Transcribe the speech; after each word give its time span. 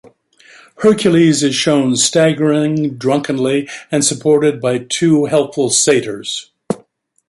Hercules 0.77 1.43
is 1.43 1.53
shown 1.53 1.95
staggering 1.95 2.95
drunkenly 2.95 3.69
and 3.91 4.03
supported 4.03 4.59
by 4.59 4.79
two 4.79 5.25
helpful 5.25 5.69
satyrs. 5.69 6.49